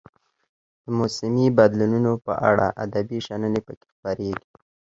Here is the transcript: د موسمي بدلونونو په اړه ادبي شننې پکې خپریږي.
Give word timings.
د 0.83 0.85
موسمي 0.99 1.47
بدلونونو 1.57 2.11
په 2.25 2.33
اړه 2.49 2.65
ادبي 2.83 3.19
شننې 3.27 3.61
پکې 3.67 3.87
خپریږي. 3.93 4.47